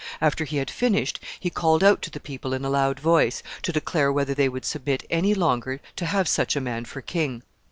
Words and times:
After 0.19 0.45
he 0.45 0.57
had 0.57 0.71
finished, 0.71 1.19
he 1.39 1.51
called 1.51 1.83
out 1.83 2.01
to 2.01 2.09
the 2.09 2.19
people 2.19 2.55
in 2.55 2.65
a 2.65 2.71
loud 2.71 2.99
voice 2.99 3.43
to 3.61 3.71
declare 3.71 4.11
whether 4.11 4.33
they 4.33 4.49
would 4.49 4.65
submit 4.65 5.05
any 5.11 5.35
longer 5.35 5.79
to 5.95 6.05
have 6.07 6.27
such 6.27 6.55
a 6.55 6.59
man 6.59 6.85
for 6.85 7.01
king. 7.01 7.43